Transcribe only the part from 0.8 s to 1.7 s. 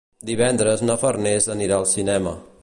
na Farners